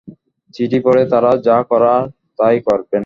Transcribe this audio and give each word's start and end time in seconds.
চিঠি 0.53 0.79
পড়ে 0.85 1.03
তাঁরা 1.11 1.31
যা 1.47 1.57
করার 1.69 2.03
তাই 2.39 2.57
করবেন। 2.59 2.99